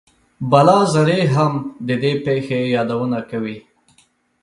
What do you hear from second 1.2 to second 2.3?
هم د دې